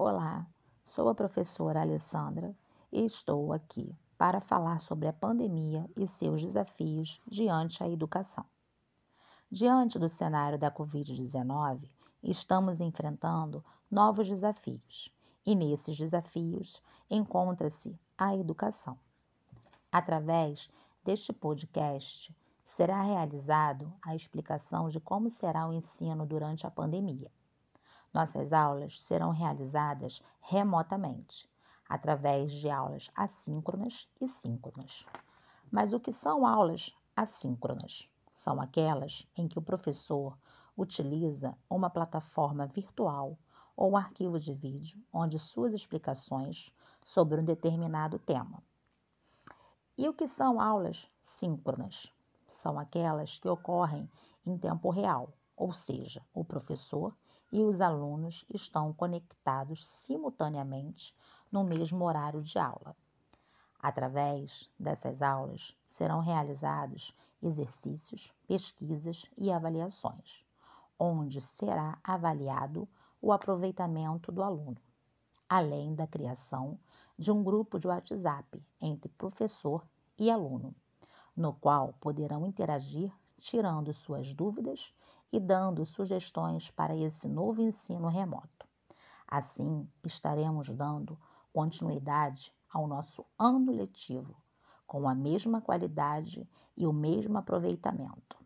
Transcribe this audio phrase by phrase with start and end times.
[0.00, 0.46] Olá,
[0.84, 2.54] sou a professora Alessandra
[2.92, 8.44] e estou aqui para falar sobre a pandemia e seus desafios diante a educação.
[9.50, 11.90] Diante do cenário da Covid-19,
[12.22, 15.12] estamos enfrentando novos desafios
[15.44, 16.80] e nesses desafios
[17.10, 18.96] encontra-se a educação.
[19.90, 20.70] Através
[21.02, 27.32] deste podcast, será realizado a explicação de como será o ensino durante a pandemia.
[28.12, 31.48] Nossas aulas serão realizadas remotamente,
[31.88, 35.06] através de aulas assíncronas e síncronas.
[35.70, 38.08] Mas o que são aulas assíncronas?
[38.32, 40.38] São aquelas em que o professor
[40.76, 43.38] utiliza uma plataforma virtual
[43.76, 46.72] ou um arquivo de vídeo onde suas explicações
[47.04, 48.62] sobre um determinado tema
[49.98, 52.06] e o que são aulas síncronas?
[52.46, 54.08] São aquelas que ocorrem
[54.46, 57.12] em tempo real, ou seja, o professor
[57.50, 61.12] e os alunos estão conectados simultaneamente
[61.50, 62.94] no mesmo horário de aula.
[63.80, 70.44] Através dessas aulas serão realizados exercícios, pesquisas e avaliações,
[70.98, 72.88] onde será avaliado
[73.20, 74.80] o aproveitamento do aluno,
[75.48, 76.78] além da criação
[77.18, 79.84] de um grupo de WhatsApp entre professor
[80.16, 80.72] e aluno,
[81.36, 84.92] no qual poderão interagir tirando suas dúvidas
[85.32, 88.66] e dando sugestões para esse novo ensino remoto.
[89.26, 91.18] Assim, estaremos dando
[91.52, 94.34] continuidade ao nosso ano letivo,
[94.86, 98.38] com a mesma qualidade e o mesmo aproveitamento.